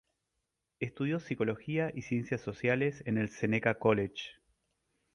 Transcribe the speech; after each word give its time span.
Estudió 0.79 1.19
psicología 1.19 1.91
y 1.93 2.01
ciencias 2.01 2.41
sociales 2.41 3.03
en 3.05 3.27
"Seneca 3.27 3.75
College". 3.77 4.41